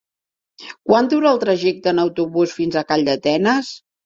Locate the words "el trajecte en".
1.31-2.01